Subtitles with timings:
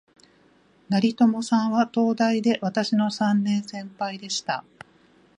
[0.89, 4.63] 成友さんは、東大で私の三年先輩でした